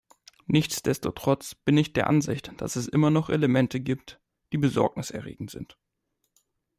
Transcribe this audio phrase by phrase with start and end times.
[0.47, 4.19] Nichtsdestotrotz bin ich der Ansicht, dass es immer noch Elemente gibt,
[4.51, 5.77] die besorgniserregend sind.